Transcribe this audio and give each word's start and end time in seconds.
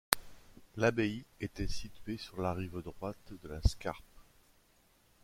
L'abbaye 0.77 1.25
était 1.41 1.67
située 1.67 2.17
sur 2.17 2.41
la 2.41 2.55
rive 2.55 2.79
droite 2.81 3.33
de 3.43 3.47
la 3.49 3.61
Scarpe. 3.61 4.01